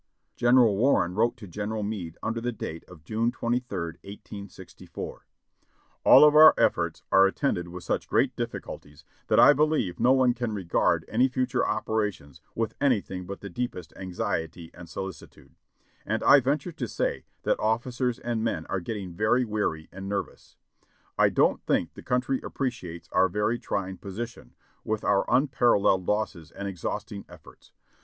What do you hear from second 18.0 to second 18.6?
and